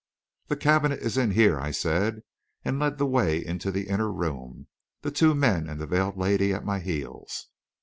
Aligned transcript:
"The 0.47 0.57
cabinet 0.57 0.99
is 1.01 1.15
in 1.15 1.29
here," 1.29 1.59
I 1.59 1.69
said, 1.69 2.23
and 2.65 2.79
led 2.79 2.97
the 2.97 3.05
way 3.05 3.37
into 3.45 3.71
the 3.71 3.83
inner 3.87 4.11
room, 4.11 4.65
the 5.03 5.11
two 5.11 5.35
men 5.35 5.69
and 5.69 5.79
the 5.79 5.85
veiled 5.85 6.17
lady 6.17 6.55
at 6.55 6.65
my 6.65 6.79
heels. 6.79 7.49